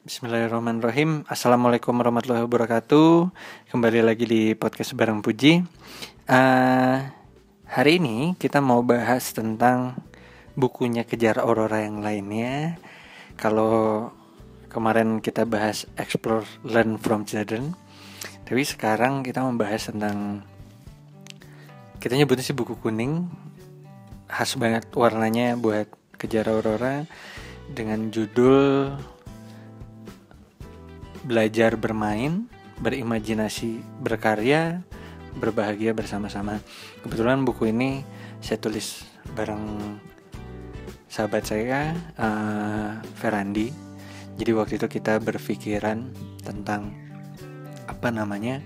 [0.00, 1.28] Bismillahirrahmanirrahim.
[1.28, 3.36] Assalamualaikum warahmatullahi wabarakatuh.
[3.68, 5.60] Kembali lagi di podcast Bareng Puji.
[6.24, 7.04] Uh,
[7.68, 10.00] Hari ini kita mau bahas tentang
[10.56, 12.80] bukunya Kejar Aurora yang lainnya.
[13.36, 14.08] Kalau
[14.72, 17.76] kemarin kita bahas Explore, Learn from Children
[18.48, 20.48] Tapi sekarang kita membahas tentang
[22.00, 23.28] Kita nyebutnya sih buku kuning.
[24.32, 27.04] Khas banget warnanya buat Kejar Aurora
[27.68, 28.96] Dengan judul
[31.24, 32.48] belajar bermain,
[32.80, 34.82] berimajinasi, berkarya,
[35.36, 36.58] berbahagia bersama-sama.
[37.04, 38.02] Kebetulan buku ini
[38.40, 39.04] saya tulis
[39.36, 39.98] bareng
[41.10, 43.70] sahabat saya, uh, Ferandi.
[44.40, 46.08] Jadi waktu itu kita berpikiran
[46.40, 46.96] tentang
[47.84, 48.62] apa namanya,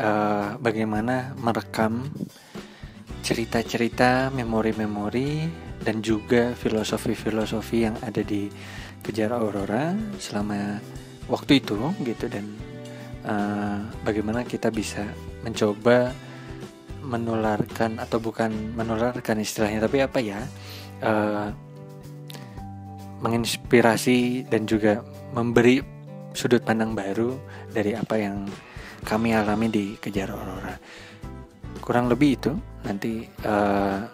[0.00, 2.08] uh, bagaimana merekam
[3.20, 5.44] cerita-cerita, memori-memori,
[5.84, 8.48] dan juga filosofi-filosofi yang ada di
[9.04, 10.80] Kejar Aurora selama
[11.28, 12.44] waktu itu gitu dan
[13.28, 15.04] uh, bagaimana kita bisa
[15.44, 16.12] mencoba
[17.04, 20.40] menularkan atau bukan menularkan istilahnya tapi apa ya
[21.04, 21.48] uh,
[23.20, 25.02] menginspirasi dan juga
[25.34, 25.82] memberi
[26.32, 27.34] sudut pandang baru
[27.72, 28.46] dari apa yang
[29.02, 30.74] kami alami di Kejar Aurora.
[31.82, 32.52] Kurang lebih itu
[32.84, 34.04] nanti uh,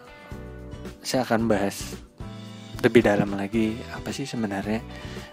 [1.04, 1.98] saya akan bahas
[2.84, 4.84] lebih dalam lagi apa sih sebenarnya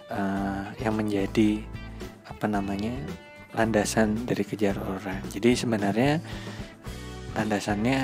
[0.07, 1.59] uh, yang menjadi
[2.31, 2.95] apa namanya
[3.51, 5.19] landasan dari kejar orang.
[5.27, 6.23] Jadi sebenarnya
[7.35, 7.99] landasannya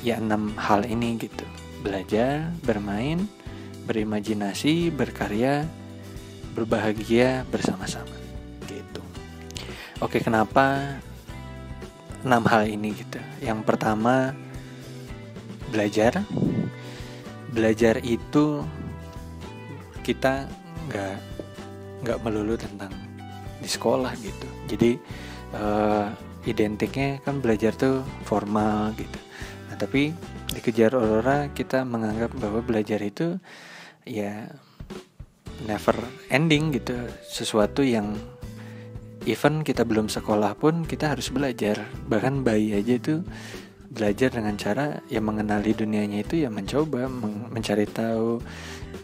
[0.00, 1.44] ya enam hal ini gitu.
[1.84, 3.28] Belajar, bermain,
[3.84, 5.68] berimajinasi, berkarya,
[6.56, 8.16] berbahagia bersama-sama
[8.64, 9.04] gitu.
[10.00, 10.96] Oke, kenapa
[12.24, 13.20] enam hal ini gitu?
[13.44, 14.32] Yang pertama
[15.68, 16.24] belajar.
[17.52, 18.60] Belajar itu
[20.06, 20.46] kita
[20.86, 21.18] nggak
[22.06, 22.94] nggak melulu tentang
[23.58, 24.48] di sekolah gitu.
[24.70, 24.94] Jadi
[25.58, 26.06] uh,
[26.46, 29.18] identiknya kan belajar tuh formal gitu.
[29.66, 30.14] Nah tapi
[30.54, 33.42] dikejar Aurora kita menganggap bahwa belajar itu
[34.06, 34.46] ya
[35.66, 35.98] never
[36.30, 36.94] ending gitu.
[37.26, 38.14] Sesuatu yang
[39.26, 41.82] even kita belum sekolah pun kita harus belajar.
[42.06, 43.26] Bahkan bayi aja itu
[43.90, 48.42] belajar dengan cara ya mengenali dunianya itu ya mencoba men mencari tahu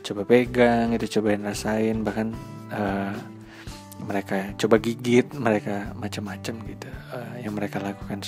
[0.03, 2.34] coba pegang itu cobain rasain bahkan
[2.75, 3.15] uh,
[4.03, 6.88] mereka coba gigit mereka macam-macam gitu.
[7.15, 8.19] Uh, yang mereka lakukan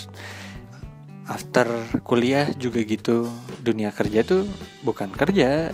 [1.26, 1.66] after
[2.04, 3.26] kuliah juga gitu
[3.65, 4.44] dunia kerja tuh
[4.84, 5.72] bukan kerja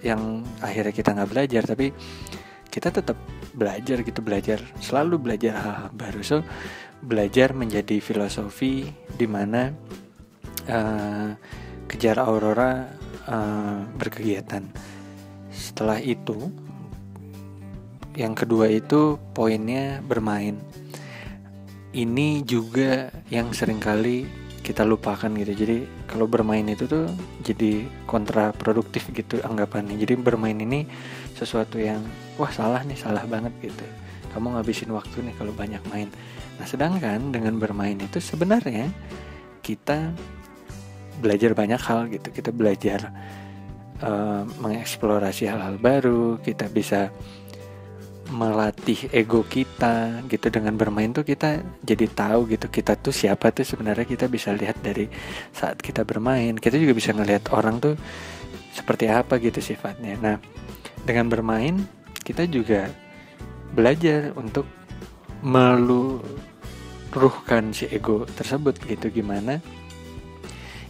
[0.00, 1.92] yang akhirnya kita nggak belajar tapi
[2.68, 3.16] kita tetap
[3.54, 6.20] belajar gitu belajar selalu belajar hal-hal baru.
[6.26, 6.36] So
[7.00, 9.70] belajar menjadi filosofi di mana
[10.68, 11.30] uh,
[11.86, 12.90] kejar aurora
[13.30, 14.66] uh, berkegiatan.
[15.54, 16.50] Setelah itu
[18.14, 20.58] yang kedua itu poinnya bermain.
[21.94, 25.52] Ini juga yang sering kali kita lupakan gitu.
[25.52, 25.76] Jadi
[26.08, 27.04] kalau bermain itu tuh
[27.44, 30.00] jadi kontraproduktif gitu anggapannya.
[30.00, 30.88] Jadi bermain ini
[31.36, 32.00] sesuatu yang
[32.40, 33.84] wah salah nih salah banget gitu.
[34.32, 36.08] Kamu ngabisin waktu nih kalau banyak main.
[36.56, 38.88] Nah sedangkan dengan bermain itu sebenarnya
[39.60, 40.16] kita
[41.20, 42.32] belajar banyak hal gitu.
[42.32, 43.12] Kita belajar
[44.00, 47.12] uh, mengeksplorasi hal-hal baru kita bisa
[48.34, 50.50] melatih ego kita gitu.
[50.50, 54.02] Dengan bermain tuh kita jadi tahu gitu kita tuh siapa tuh sebenarnya.
[54.02, 55.06] Kita bisa lihat dari
[55.54, 57.94] saat kita bermain kita juga bisa ngelihat orang tuh
[58.74, 60.18] seperti apa gitu sifatnya.
[60.18, 60.42] Nah
[61.06, 61.78] dengan bermain
[62.26, 62.90] kita juga
[63.70, 64.66] belajar untuk
[65.46, 66.34] meluruhkan
[67.70, 69.22] si ego tersebut gitu.
[69.22, 69.62] Gimana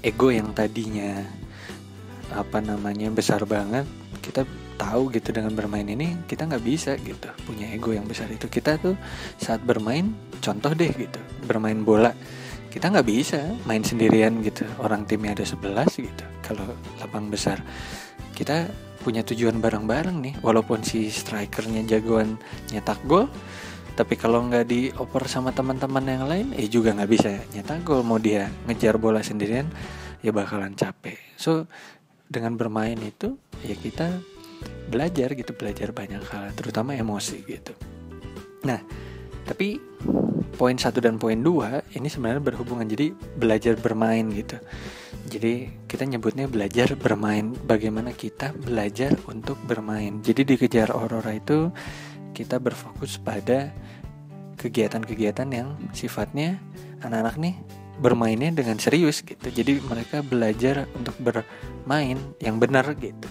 [0.01, 1.21] ego yang tadinya
[2.33, 3.85] apa namanya besar banget
[4.25, 8.47] kita tahu gitu dengan bermain ini kita nggak bisa gitu punya ego yang besar itu.
[8.51, 8.99] Kita tuh
[9.39, 10.11] saat bermain
[10.43, 12.13] contoh deh gitu bermain bola
[12.75, 14.67] kita nggak bisa main sendirian gitu.
[14.83, 16.67] Orang timnya ada 11 gitu kalau
[16.99, 17.63] lapang besar.
[18.35, 18.67] Kita
[18.99, 22.41] punya tujuan bareng-bareng nih walaupun si strikernya jagoan
[22.73, 23.29] nyetak gol
[23.95, 28.03] tapi kalau nggak dioper sama teman-teman yang lain eh juga nggak bisa nyetak gol.
[28.03, 29.71] Mau dia ngejar bola sendirian
[30.19, 31.39] ya bakalan capek.
[31.39, 31.71] So
[32.27, 34.19] dengan bermain itu ya kita
[34.95, 37.75] belajar gitu belajar banyak hal terutama emosi gitu.
[38.63, 38.79] Nah
[39.45, 39.77] tapi
[40.57, 42.87] poin satu dan poin dua ini sebenarnya berhubungan.
[42.87, 44.57] Jadi belajar bermain gitu.
[45.29, 47.53] Jadi kita nyebutnya belajar bermain.
[47.67, 50.23] Bagaimana kita belajar untuk bermain.
[50.23, 51.75] Jadi dikejar aurora itu
[52.33, 53.75] kita berfokus pada
[54.57, 56.63] kegiatan-kegiatan yang sifatnya
[57.05, 57.55] anak-anak nih
[58.01, 59.51] bermainnya dengan serius gitu.
[59.51, 63.29] Jadi mereka belajar untuk bermain yang benar gitu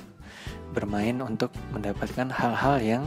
[0.74, 3.04] bermain untuk mendapatkan hal-hal yang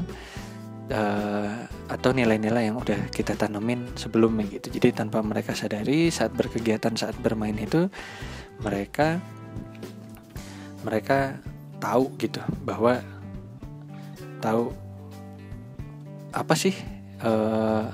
[0.90, 4.70] uh, atau nilai-nilai yang udah kita tanemin sebelumnya gitu.
[4.70, 7.90] Jadi tanpa mereka sadari saat berkegiatan saat bermain itu
[8.62, 9.18] mereka
[10.86, 11.38] mereka
[11.82, 13.02] tahu gitu bahwa
[14.38, 14.70] tahu
[16.30, 16.74] apa sih
[17.22, 17.90] uh,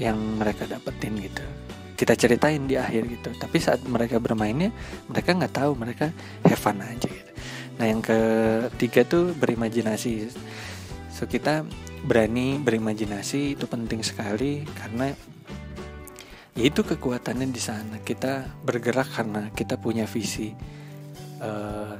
[0.00, 1.44] yang mereka dapetin gitu.
[1.92, 3.30] Kita ceritain di akhir gitu.
[3.36, 4.72] Tapi saat mereka bermainnya
[5.06, 6.10] mereka nggak tahu mereka
[6.48, 7.32] have fun aja gitu
[7.80, 10.28] nah yang ketiga tuh berimajinasi.
[11.12, 11.64] So kita
[12.02, 15.14] berani berimajinasi itu penting sekali karena
[16.58, 17.96] ya itu kekuatannya di sana.
[18.02, 20.52] Kita bergerak karena kita punya visi.
[21.42, 21.96] Uh,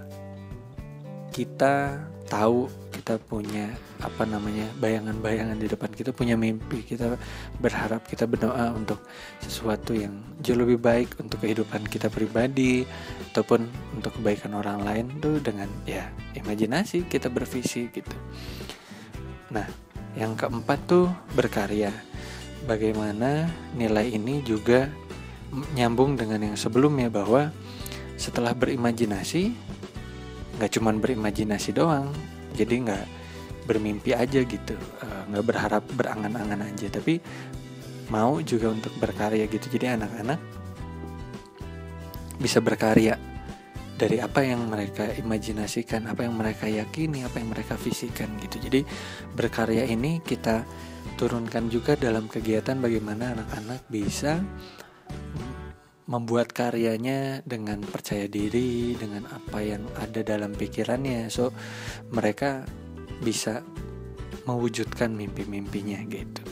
[1.32, 2.64] kita tahu
[2.96, 3.68] kita punya
[4.00, 7.20] apa namanya bayangan-bayangan di depan kita punya mimpi kita
[7.60, 9.04] berharap kita berdoa untuk
[9.44, 12.88] sesuatu yang jauh lebih baik untuk kehidupan kita pribadi
[13.36, 13.68] ataupun
[14.00, 18.16] untuk kebaikan orang lain tuh dengan ya imajinasi kita bervisi gitu.
[19.52, 19.68] Nah
[20.16, 21.92] yang keempat tuh berkarya.
[22.62, 24.86] Bagaimana nilai ini juga
[25.74, 27.50] nyambung dengan yang sebelumnya bahwa
[28.14, 29.50] setelah berimajinasi
[30.58, 32.12] nggak cuman berimajinasi doang
[32.52, 33.04] jadi nggak
[33.64, 37.22] bermimpi aja gitu eh, nggak berharap berangan-angan aja tapi
[38.12, 39.72] mau juga untuk berkarya gitu.
[39.72, 40.40] Jadi anak-anak
[42.36, 43.16] bisa berkarya
[43.96, 48.60] dari apa yang mereka imajinasikan apa yang mereka yakini apa yang mereka visikan gitu.
[48.60, 48.84] Jadi
[49.32, 50.66] berkarya ini kita
[51.16, 54.44] turunkan juga dalam kegiatan bagaimana anak-anak bisa
[56.12, 61.32] membuat karyanya dengan percaya diri dengan apa yang ada dalam pikirannya.
[61.32, 61.56] So
[62.12, 62.68] mereka
[63.24, 63.64] bisa
[64.44, 66.44] mewujudkan mimpi-mimpinya gitu.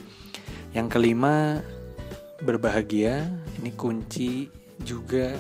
[0.72, 1.60] Yang kelima
[2.40, 3.28] berbahagia.
[3.60, 4.48] Ini kunci
[4.80, 5.36] juga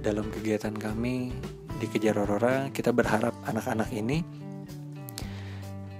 [0.00, 1.36] dalam kegiatan kami
[1.76, 4.24] di Kejar Aurora kita berharap anak-anak ini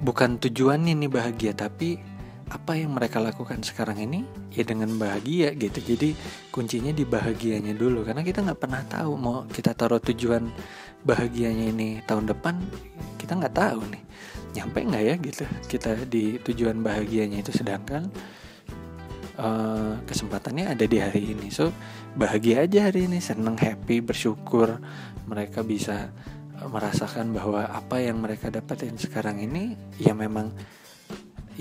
[0.00, 2.00] bukan tujuannya nih bahagia tapi
[2.48, 5.80] apa yang mereka lakukan sekarang ini ya dengan bahagia gitu.
[5.80, 6.14] Jadi
[6.52, 8.04] kuncinya di bahagianya dulu.
[8.04, 10.48] Karena kita nggak pernah tahu mau kita taruh tujuan
[11.02, 12.60] bahagianya ini tahun depan
[13.16, 14.02] kita nggak tahu nih.
[14.52, 17.52] Nyampe nggak ya gitu kita di tujuan bahagianya itu.
[17.52, 18.12] Sedangkan
[19.40, 21.48] uh, kesempatannya ada di hari ini.
[21.48, 21.72] So
[22.14, 23.18] bahagia aja hari ini.
[23.18, 24.78] Seneng happy bersyukur.
[25.26, 26.12] Mereka bisa
[26.62, 30.54] merasakan bahwa apa yang mereka dapatin sekarang ini ya memang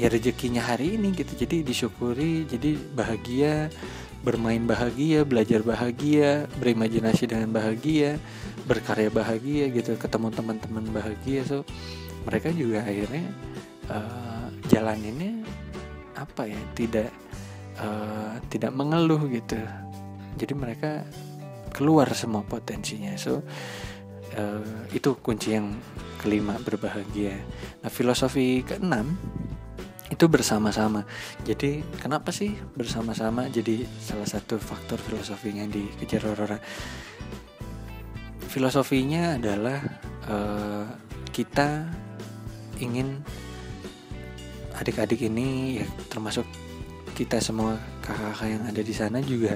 [0.02, 1.38] ya rezekinya hari ini gitu.
[1.38, 3.70] Jadi disyukuri jadi bahagia
[4.26, 8.22] bermain bahagia belajar bahagia berimajinasi dengan bahagia
[8.70, 11.46] berkarya bahagia gitu ketemu teman-teman bahagia.
[11.46, 11.62] So
[12.26, 13.30] mereka juga akhirnya
[13.94, 15.46] uh, jalaninnya
[16.18, 17.10] apa ya tidak
[17.78, 19.58] uh, tidak mengeluh gitu.
[20.42, 21.06] Jadi mereka
[21.78, 23.14] keluar semua potensinya.
[23.22, 23.46] So
[24.38, 25.78] uh, itu kunci yang
[26.22, 27.38] kelima berbahagia.
[27.82, 29.18] Nah filosofi keenam
[30.12, 31.08] itu bersama-sama.
[31.48, 36.60] Jadi kenapa sih bersama-sama jadi salah satu faktor filosofinya di kejar aurora.
[38.52, 39.80] Filosofinya adalah
[40.28, 40.86] uh,
[41.32, 41.88] kita
[42.84, 43.24] ingin
[44.76, 46.44] adik-adik ini ya termasuk
[47.16, 49.56] kita semua kakak-kakak yang ada di sana juga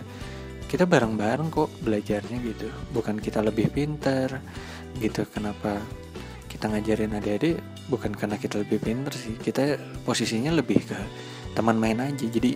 [0.66, 2.68] kita bareng-bareng kok belajarnya gitu.
[2.96, 4.42] Bukan kita lebih pintar
[4.98, 5.28] gitu.
[5.30, 5.78] Kenapa
[6.56, 7.60] kita ngajarin adik-adik
[7.92, 9.75] bukan karena kita lebih pinter sih kita
[10.07, 10.96] posisinya lebih ke
[11.52, 12.24] teman main aja.
[12.24, 12.56] Jadi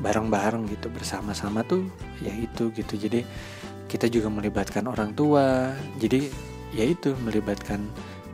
[0.00, 1.84] bareng-bareng gitu bersama-sama tuh
[2.24, 2.96] ya itu gitu.
[2.96, 3.20] Jadi
[3.84, 5.76] kita juga melibatkan orang tua.
[6.00, 6.32] Jadi
[6.72, 7.84] ya itu melibatkan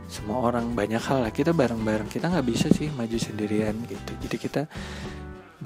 [0.07, 0.71] semua orang.
[0.71, 2.07] Banyak hal lah kita bareng-bareng.
[2.07, 4.11] Kita nggak bisa sih maju sendirian gitu.
[4.23, 4.61] Jadi kita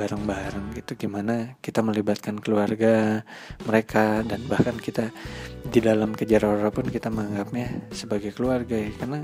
[0.01, 1.05] bareng-bareng gitu.
[1.05, 3.21] Gimana kita melibatkan keluarga
[3.69, 5.13] mereka dan bahkan kita
[5.61, 8.89] di dalam kejar orang pun kita menganggapnya sebagai keluarga ya.
[8.97, 9.21] Karena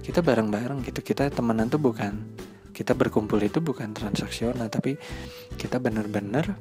[0.00, 1.04] kita bareng-bareng gitu.
[1.04, 2.16] Kita temenan tuh bukan
[2.72, 5.00] kita berkumpul itu bukan transaksional tapi
[5.56, 6.56] kita benar-benar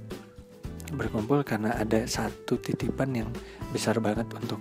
[0.96, 3.30] berkumpul karena ada satu titipan yang
[3.76, 4.60] besar banget untuk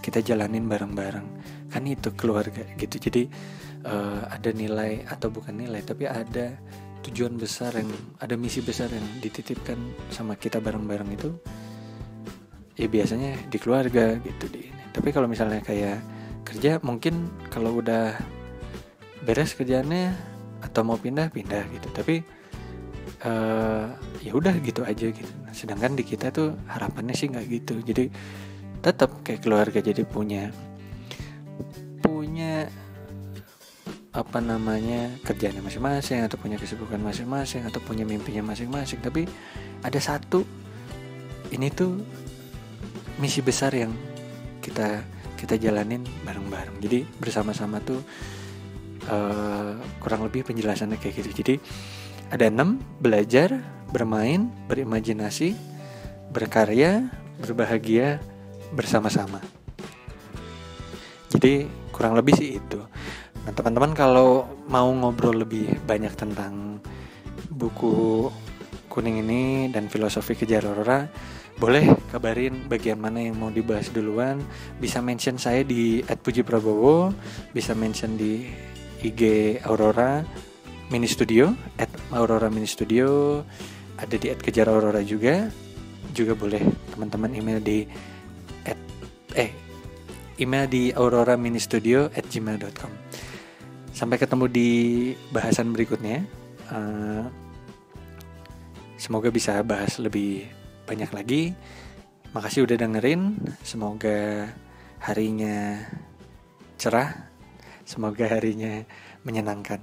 [0.00, 1.28] kita jalanin bareng-bareng.
[1.68, 2.96] Kan itu keluarga gitu.
[2.96, 3.28] Jadi
[3.84, 6.56] uh, ada nilai atau bukan nilai tapi ada
[7.08, 7.88] tujuan besar yang
[8.20, 9.78] ada misi besar yang dititipkan
[10.12, 11.32] sama kita bareng-bareng itu
[12.76, 16.02] ya biasanya di keluarga gitu di tapi kalau misalnya kayak
[16.42, 18.18] kerja mungkin kalau udah
[19.22, 20.16] beres kerjanya
[20.60, 21.88] atau mau pindah pindah gitu.
[21.94, 22.20] Tapi
[23.24, 23.86] uh,
[24.20, 25.32] ya udah gitu aja gitu.
[25.54, 27.74] Sedangkan di kita tuh harapannya sih nggak gitu.
[27.80, 28.10] Jadi
[28.80, 30.50] tetap kayak keluarga jadi punya
[34.20, 39.24] apa namanya kerjanya masing-masing atau punya kesibukan masing-masing atau punya mimpinya masing-masing tapi
[39.80, 40.44] ada satu
[41.50, 41.98] ini tuh
[43.16, 43.90] misi besar yang
[44.60, 45.00] kita
[45.40, 48.04] kita jalanin bareng-bareng jadi bersama-sama tuh
[49.08, 51.54] uh, kurang lebih penjelasannya kayak gitu jadi
[52.30, 53.58] Ada enam, belajar,
[53.90, 55.58] bermain, berimajinasi,
[56.30, 57.10] berkarya,
[57.42, 58.22] berbahagia,
[58.70, 59.42] bersama-sama.
[61.26, 62.78] Jadi kurang lebih sih itu.
[63.46, 66.78] Nah teman-teman kalau mau ngobrol lebih banyak tentang
[67.48, 68.28] buku
[68.90, 71.06] kuning ini dan filosofi kejar aurora
[71.60, 74.40] boleh kabarin bagian mana yang mau dibahas duluan.
[74.80, 77.12] Bisa mention saya di @pujiprabowo
[77.52, 78.48] bisa mention di
[79.00, 79.20] IG
[79.64, 80.24] Aurora
[80.88, 83.40] Mini Studio at Aurora Mini Studio
[84.00, 85.48] ada di at kejar Aurora juga.
[86.16, 87.86] Juga boleh teman-teman email di
[88.66, 88.76] at,
[89.36, 89.52] eh
[90.40, 92.90] email di aurora mini studio at gmail.com
[93.90, 94.70] sampai ketemu di
[95.34, 96.22] bahasan berikutnya.
[96.70, 97.26] Uh,
[98.94, 100.46] semoga bisa bahas lebih
[100.86, 101.42] banyak lagi.
[102.30, 103.38] Makasih udah dengerin.
[103.66, 104.50] Semoga
[105.02, 105.82] harinya
[106.78, 107.30] cerah.
[107.82, 108.86] Semoga harinya
[109.26, 109.82] menyenangkan.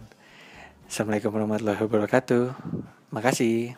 [0.88, 2.46] Assalamualaikum warahmatullahi wabarakatuh.
[3.12, 3.76] Makasih